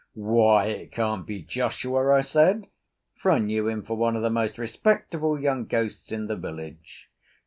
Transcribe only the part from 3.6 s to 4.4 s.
him for one of the